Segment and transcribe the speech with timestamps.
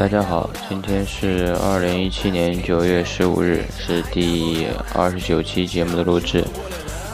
[0.00, 6.42] 大家好，今天是二零一七年九月十五日，是第二十九期节目的录制。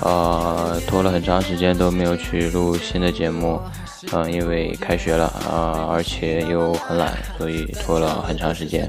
[0.02, 3.60] 呃，拖了很长时间都没有去录新的节目，
[4.12, 8.88] 嗯，因为开学了啊，而且又很懒，所以拖了很长时间。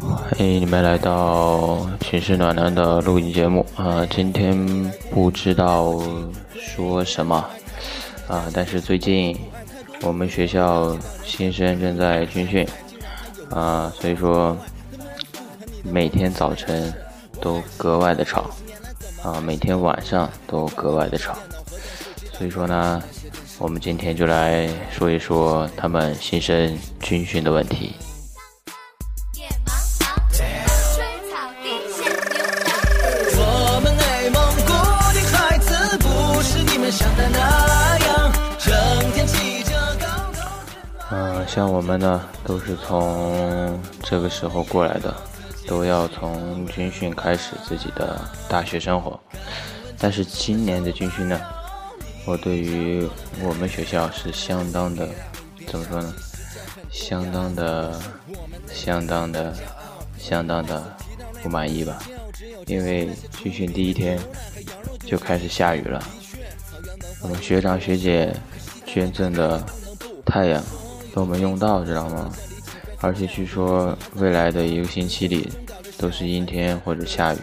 [0.00, 4.04] 欢迎你们来到寝室暖暖的录音节目啊！
[4.10, 6.00] 今天不知道
[6.54, 7.44] 说什么
[8.26, 9.36] 啊，但是最近
[10.02, 12.66] 我们学校新生正在军训
[13.50, 14.56] 啊，所以说
[15.82, 16.92] 每天早晨
[17.40, 18.50] 都格外的吵
[19.22, 21.36] 啊，每天晚上都格外的吵，
[22.32, 23.02] 所以说呢，
[23.58, 27.92] 我们今天就来说一说他们新生军训的问题。
[41.54, 45.14] 像我们呢，都是从这个时候过来的，
[45.68, 49.20] 都要从军训开始自己的大学生活。
[49.96, 51.40] 但是今年的军训呢，
[52.26, 53.08] 我对于
[53.40, 55.08] 我们学校是相当的，
[55.68, 56.12] 怎么说呢？
[56.90, 58.00] 相当的、
[58.72, 59.54] 相当的、
[60.18, 60.82] 相当的
[61.40, 62.02] 不满意吧。
[62.66, 63.08] 因为
[63.40, 64.18] 军训第一天
[65.06, 66.02] 就开始下雨了，
[67.22, 68.34] 我们学长学姐
[68.84, 69.64] 捐赠的
[70.26, 70.60] 太阳。
[71.14, 72.28] 都没用到，知道吗？
[73.00, 75.48] 而且据说未来的一个星期里
[75.96, 77.38] 都是阴天或者下雨，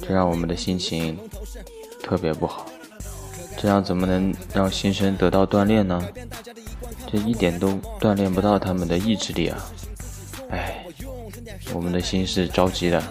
[0.00, 1.18] 这让我们的心情
[2.02, 2.64] 特别不好。
[3.58, 6.02] 这样怎么能让新生得到锻炼呢？
[7.12, 9.58] 这一点都锻炼不到他们的意志力啊！
[10.48, 10.86] 哎，
[11.74, 13.02] 我们的心是着急的。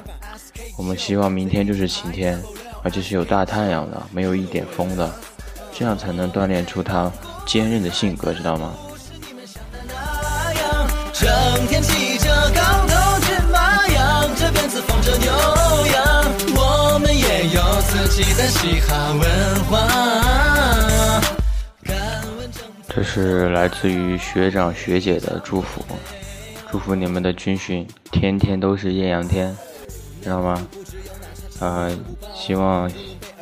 [0.78, 2.42] 我们希望明天就是晴天，
[2.82, 5.14] 而且是有大太阳的，没有一点风的，
[5.72, 7.12] 这样才能锻炼出他
[7.46, 8.74] 坚韧的性格，知道吗？
[11.60, 16.26] 整天骑着高头骏马，养着鞭子放着牛羊。
[16.56, 19.86] 我们也有自己的嘻哈文化。
[22.88, 25.84] 这是来自于学长学姐的祝福，
[26.72, 29.54] 祝福你们的军训天天都是艳阳天，
[30.24, 30.66] 知道吗？
[31.60, 31.92] 呃，
[32.34, 32.90] 希望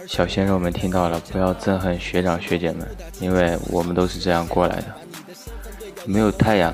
[0.07, 2.87] 小鲜肉们听到了不要憎恨学长学姐们，
[3.19, 4.87] 因为我们都是这样过来的，
[6.07, 6.73] 没有太阳。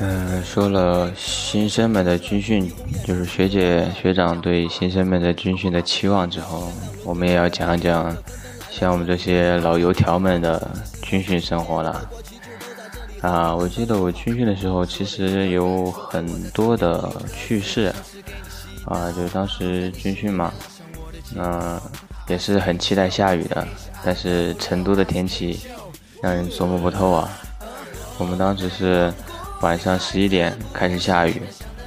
[0.00, 2.70] 嗯，说了新生们的军训，
[3.06, 6.68] 就是学姐学长对新生们的军训的期望之后，
[7.04, 8.14] 我们也要讲讲
[8.70, 10.70] 像我们这些老油条们的
[11.02, 12.10] 军训生活了。
[13.20, 17.94] 啊，我记得我军训的时候，其实有很多的趣事。
[18.86, 20.52] 啊，就当时军训嘛，
[21.36, 21.80] 嗯，
[22.26, 23.66] 也是很期待下雨的，
[24.04, 25.60] 但是成都的天气
[26.20, 27.30] 让人琢磨不透啊。
[28.18, 29.14] 我们当时是。
[29.64, 31.40] 晚上十一点开始下雨，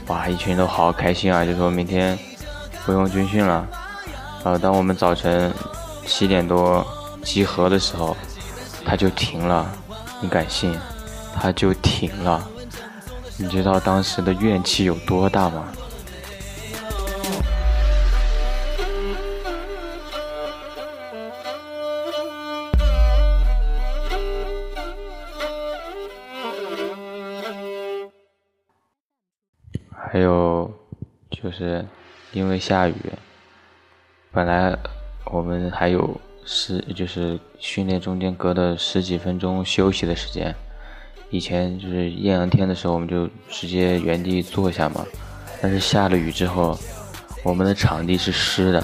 [0.08, 1.46] 哇，一群人都好开心啊！
[1.46, 2.18] 就说明天
[2.88, 3.68] 不用军训了。
[4.44, 5.54] 然后当我们早晨
[6.04, 6.84] 七点多
[7.24, 8.18] 集合的时候，
[8.84, 9.72] 它就停了。
[10.20, 10.76] 你敢信？
[11.40, 12.44] 它就停了。
[13.38, 15.68] 你知道当时的怨气有多大吗？
[29.90, 30.72] 还有，
[31.30, 31.86] 就是
[32.32, 32.96] 因为下雨，
[34.32, 34.78] 本来
[35.26, 40.56] 我们还有十，就是训练中间隔的十几分钟休息的时间。
[41.30, 45.06] 以前就是艳阳天的时候，我们就直接原地坐下嘛。
[45.62, 46.78] 但是下了雨之后，
[47.44, 48.84] 我们的场地是湿的，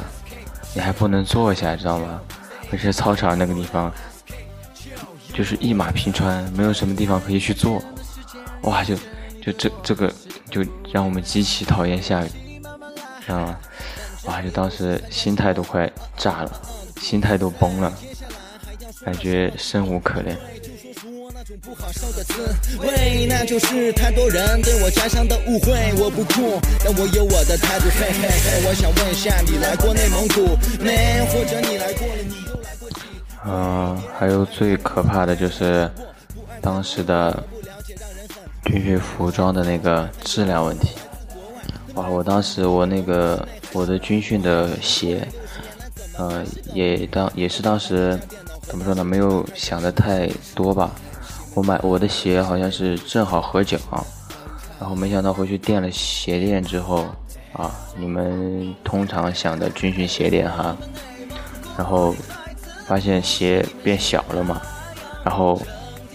[0.75, 2.21] 你还不能坐下，知道吗？
[2.71, 3.89] 而且操场那个地方
[5.33, 7.81] 就是一马平川，没有什么地方可以去坐。
[8.63, 8.95] 哇，就
[9.41, 10.11] 就这这个。
[10.53, 12.29] 就让我们极其讨厌下雨，
[13.25, 13.57] 知道吗？
[14.25, 16.61] 哇，就当时心态都快炸了，
[17.01, 17.91] 心态都崩了，
[19.03, 20.37] 感觉生无可恋。
[23.27, 25.73] 那就是太多人对我家乡的误会。
[25.97, 27.85] 我不酷，但我有我的态度。
[27.89, 31.25] 嘿嘿嘿，我想问一下，你来过内蒙古没？
[31.31, 32.89] 或者你来过了，你又来过？
[33.45, 35.89] 嗯，还有最可怕的就是
[36.61, 37.43] 当时的
[38.65, 40.89] 军训服装的那个质量问题。
[41.95, 45.27] 哇，我当时我那个我的军训的鞋，
[46.17, 46.43] 呃，
[46.73, 48.19] 也当也是当时
[48.61, 49.03] 怎么说呢？
[49.03, 50.91] 没有想的太多吧。
[51.53, 53.77] 我买我的鞋好像是正好合脚，
[54.79, 57.05] 然后没想到回去垫了鞋垫之后，
[57.53, 60.75] 啊，你们通常想的军训鞋垫哈，
[61.77, 62.15] 然后。
[62.85, 64.61] 发现鞋变小了嘛，
[65.23, 65.59] 然后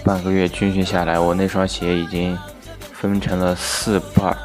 [0.09, 2.35] 半个月军训下来，我那双鞋已经
[2.95, 4.37] 分成了四半儿，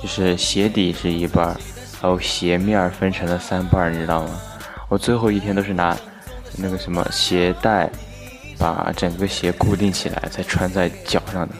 [0.00, 1.56] 就是鞋底是一半儿，
[2.00, 4.40] 然后鞋面分成了三半儿，你知道吗？
[4.88, 5.94] 我最后一天都是拿
[6.56, 7.90] 那个什么鞋带
[8.58, 11.54] 把整个鞋固定起来，才穿在脚上的。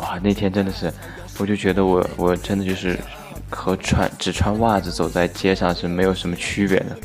[0.00, 0.92] 哇，那天真的是，
[1.38, 2.96] 我就觉得我我真的就是
[3.50, 6.96] 和穿只穿袜子走在街上是没有什么区别的。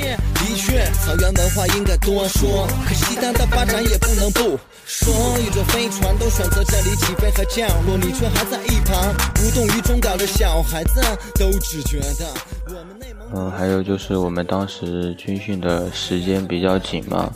[0.00, 2.66] 的确，草原文化应该多说。
[2.86, 5.12] 可惜它的发展也不能不说。
[5.38, 11.00] 宇宙飞船都选择这里起飞和降落，你却还在一旁无动于衷，搞得小孩子
[11.34, 12.32] 都只觉得
[12.68, 13.28] 我们内蒙。
[13.34, 17.30] 嗯，还有就是我们当时军训的时间比较紧嘛，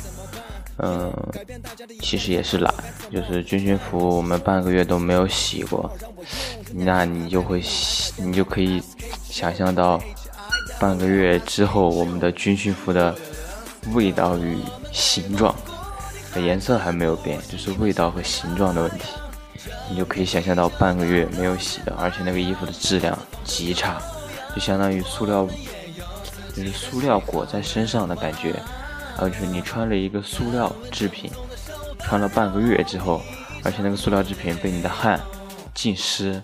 [0.78, 1.12] 嗯，
[2.00, 2.72] 其实也是懒，
[3.12, 5.90] 就是军训服我们半个月都没有洗过，
[6.72, 8.82] 那你就会洗，你就可以
[9.28, 10.00] 想象到。
[10.78, 13.14] 半个月之后，我们的军训服的
[13.92, 14.58] 味道与
[14.92, 15.54] 形状，
[16.36, 19.06] 颜色还没有变，就是味道和形状的问题。
[19.88, 24.00] 你就可以想象到半个月没有洗的，而且那个衣服的质量极差，
[24.54, 25.48] 就相当于塑料，
[26.54, 28.54] 就是塑料裹在身上的感觉。
[29.18, 31.30] 而且你穿了一个塑料制品，
[32.00, 33.22] 穿了半个月之后，
[33.64, 35.18] 而且那个塑料制品被你的汗
[35.72, 36.42] 浸湿，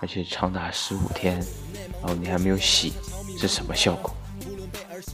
[0.00, 1.34] 而且长达十五天，
[2.00, 2.94] 然后你还没有洗。
[3.38, 4.14] 是什么效果？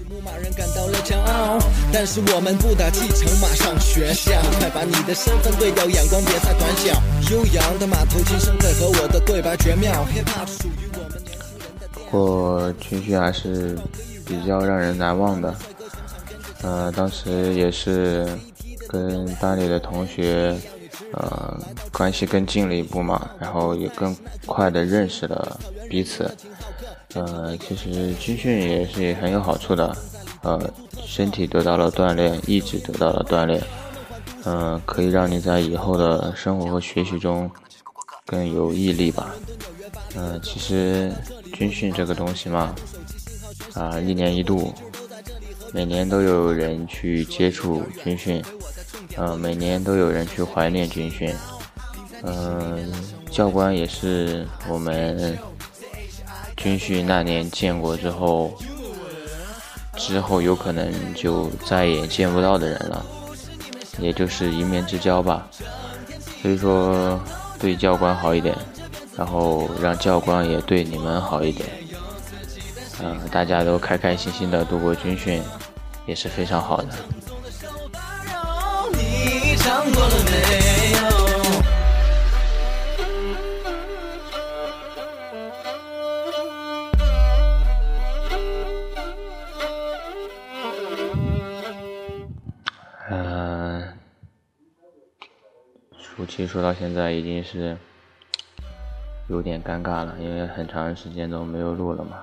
[0.08, 1.58] 牧马人感到了骄傲
[1.93, 6.93] 但是我们不打继承，马上学校，快把你的身份对调，眼光别太短小。
[7.31, 10.05] 悠扬的马头琴声配合我的对白绝妙。
[10.06, 13.78] Hip Hop 属于我们年轻人的不过军训还是
[14.26, 15.55] 比较让人难忘的。
[16.62, 18.26] 呃，当时也是
[18.88, 20.56] 跟班里的同学，
[21.12, 21.56] 呃，
[21.93, 24.16] 关系更近了一步嘛，然后也更
[24.46, 25.58] 快的认识了
[25.88, 26.34] 彼此。
[27.14, 29.96] 呃，其实军训也是很有好处的，
[30.42, 30.72] 呃，
[31.04, 33.60] 身体得到了锻炼，意志得到了锻炼，
[34.44, 37.50] 嗯，可以让你在以后的生活和学习中
[38.26, 39.34] 更有毅力吧。
[40.14, 41.12] 嗯，其实
[41.52, 42.72] 军训这个东西嘛，
[43.74, 44.72] 啊，一年一度，
[45.72, 48.40] 每年都有人去接触军训，
[49.16, 51.34] 呃，每年都有人去怀念军训，
[52.22, 52.88] 嗯，
[53.32, 55.36] 教官也是我们。
[56.62, 58.52] 军训那年见过之后，
[59.96, 63.04] 之后有可能就再也见不到的人了，
[63.98, 65.46] 也就是一面之交吧。
[66.42, 67.18] 所以说，
[67.58, 68.54] 对教官好一点，
[69.16, 71.66] 然后让教官也对你们好一点，
[73.02, 75.42] 嗯，大家都开开心心的度过军训，
[76.06, 76.88] 也是非常好的。
[96.26, 97.76] 其实说到现在已经是
[99.28, 102.18] 有点尴尬了，因为很长时间都没有录了嘛。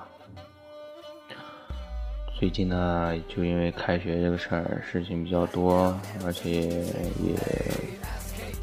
[2.38, 7.34] 最近呢，就因为开学这个事儿，事情比较多，而且也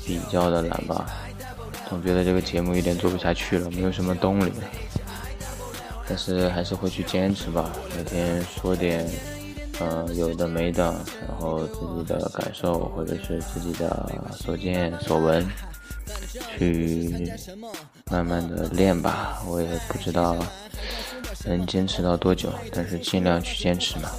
[0.05, 1.05] 比较的懒吧，
[1.89, 4.51] 总觉得这个节目有点做不下去了，没有什么动力。
[6.07, 9.05] 但是还是会去坚持吧，每天说点。
[9.79, 10.84] 呃，有的没的，
[11.27, 15.46] 然后自己的感受或者是自己的所见所闻，
[16.58, 17.29] 去
[18.10, 19.44] 慢慢的练吧。
[19.48, 20.38] 我也不知道
[21.46, 24.10] 能坚持到多久，但是尽量去坚持嘛。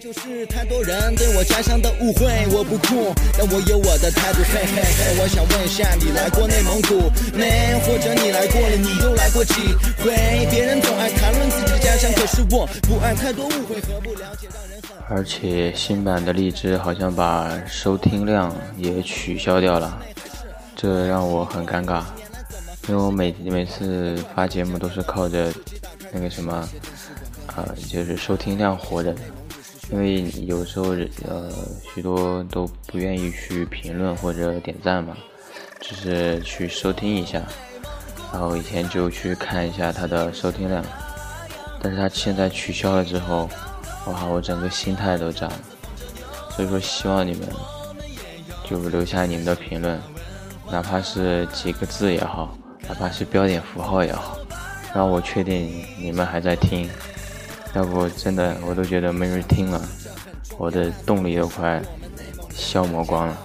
[0.00, 4.38] 就是太多人对我家乡的误会，我不酷，但我有我的态度。
[4.44, 7.74] 嘿嘿嘿，我想问一下，你来过内蒙古没？
[7.82, 9.54] 或者你来过了，你又来过几
[9.98, 10.46] 回？
[10.52, 10.80] 别人
[12.28, 15.16] 是我不爱太多误会和不了解，让人很。
[15.16, 19.98] 而且新版的荔枝好像把收听量也取消掉了，
[20.76, 22.02] 这让我很尴尬，
[22.88, 25.52] 因为我每每次发节目都是靠着
[26.12, 26.68] 那个什么，
[27.56, 29.20] 呃，就是收听量活着的。
[29.90, 30.94] 因为有时候
[31.26, 31.50] 呃
[31.94, 35.16] 许多都不愿意去评论或者点赞嘛，
[35.80, 37.42] 只是去收听一下，
[38.30, 40.84] 然后以前就去看一下它的收听量，
[41.80, 43.48] 但是它现在取消了之后，
[44.06, 45.60] 哇，我整个心态都炸了。
[46.50, 47.48] 所以说，希望你们
[48.64, 50.00] 就留下你们的评论，
[50.70, 52.56] 哪怕是几个字也好，
[52.88, 54.36] 哪怕是标点符号也好，
[54.94, 56.90] 让我确定你们还在听。
[57.74, 59.80] 要不真的我都觉得没人听了，
[60.56, 61.80] 我的动力都快
[62.50, 63.38] 消磨光了。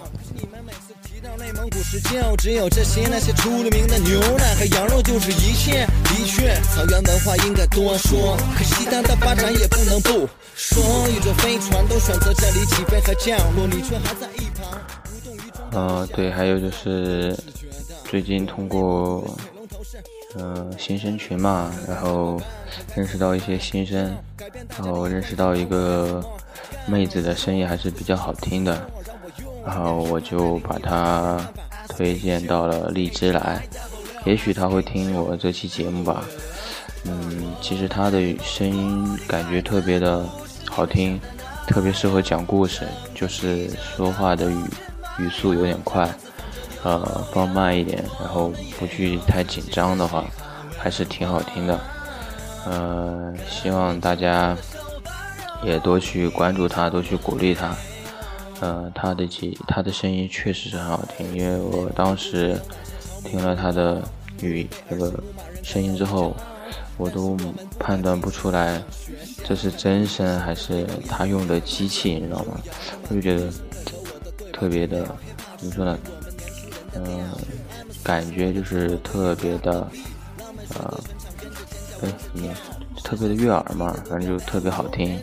[2.38, 5.88] 只有这些那些出了名的牛奶和羊肉就是一切。
[6.04, 10.84] 的确，草原文化应该多说，可惜它的发展也不能不说。
[11.10, 15.62] 宇宙飞船都选择这里起飞和降落，你却还在一旁无动于衷。
[15.72, 17.38] 呃，对，还有就是
[18.06, 19.26] 最近通过
[20.36, 22.42] 呃新生群嘛，然后
[22.96, 24.16] 认识到一些新生，
[24.78, 26.24] 然后认识到一个
[26.86, 28.90] 妹子的声音还是比较好听的，
[29.66, 31.40] 然后我就把他。
[31.96, 33.62] 推荐到了荔枝来，
[34.26, 36.24] 也许他会听我这期节目吧。
[37.06, 40.26] 嗯，其实他的声音感觉特别的
[40.68, 41.20] 好听，
[41.68, 44.58] 特别适合讲故事，就是说话的语
[45.20, 46.10] 语速有点快，
[46.84, 50.24] 呃，放慢一点，然后不去太紧张的话，
[50.80, 51.80] 还是挺好听的。
[52.66, 54.58] 呃，希望大家
[55.64, 57.76] 也多去关注他，多去鼓励他。
[58.64, 62.58] 呃，他的几他的声音确实是很好听，因为我当时
[63.26, 64.02] 听了他的
[64.42, 65.14] 语那个
[65.62, 66.34] 声音之后，
[66.96, 67.38] 我都
[67.78, 68.82] 判断不出来
[69.44, 72.58] 这是真声还是他用的机器，你知道吗？
[73.10, 73.52] 我就觉得
[74.54, 75.04] 特别的，
[75.58, 76.00] 怎么说呢？
[76.96, 77.30] 嗯，
[78.02, 79.86] 感觉就是特别的，
[80.76, 81.00] 呃，
[82.02, 82.48] 哎，么
[83.04, 85.22] 特别的悦耳嘛，反正就特别好听。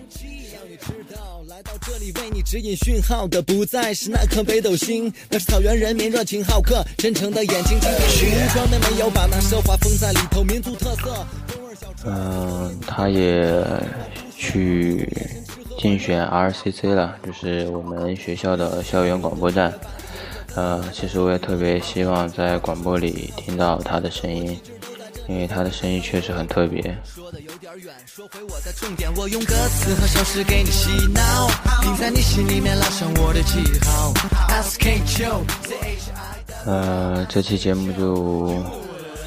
[1.91, 7.81] 这里为你指引讯号的不再是那颗北斗星，那是草原人民热情好客、真诚的眼睛。
[7.81, 11.27] 时装的没有把那奢华封在里头，民族特色。
[12.07, 13.61] 嗯，他也
[14.37, 15.05] 去
[15.81, 19.75] 竞选 RCC 了，就是我们学校的校园广播站。
[20.55, 24.57] 呃，其实我也特别希望在广播里听到他的声音。
[25.31, 26.83] 因为他的声音确实很特别。
[36.67, 38.61] 呃，这期节目就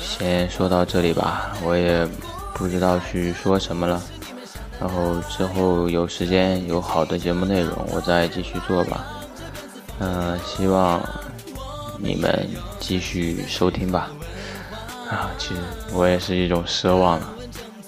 [0.01, 2.05] 先说到这里吧，我也
[2.53, 4.03] 不知道去说什么了。
[4.81, 9.07] 然后之后有时间有好的节目内容，我再继续做吧。
[9.99, 11.01] 嗯，希望
[11.97, 14.11] 你们继续收听吧。
[15.09, 15.61] 啊，其实
[15.93, 17.29] 我也是一种奢望了，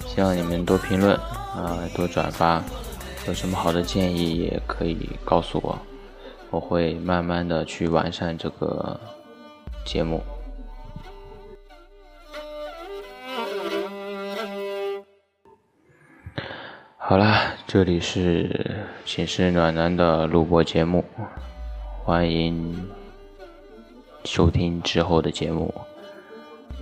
[0.05, 2.63] 希望你们多评论啊，多转发，
[3.27, 5.79] 有什么好的建议也可以告诉我，
[6.51, 8.99] 我会慢慢的去完善这个
[9.85, 10.21] 节目。
[16.97, 21.03] 好啦，这里是寝室暖男的录播节目，
[22.03, 22.87] 欢迎
[24.25, 25.73] 收听之后的节目。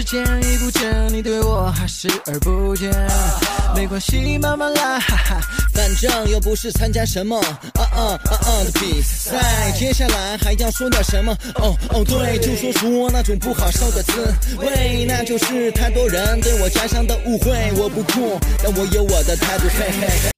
[0.00, 2.90] 时间已不见，你对我还视而不见。
[3.76, 5.40] 没关系，慢慢来，哈哈，
[5.74, 9.70] 反正又不是参加什么啊啊啊啊的比赛。
[9.78, 11.36] 接下来还要说点什么？
[11.56, 14.12] 哦哦，对，就说说那种不好受的滋
[14.56, 17.70] 味，那就是太多人对我家乡的误会。
[17.76, 20.29] 我不酷，但我有我的态度，嘿嘿嘿。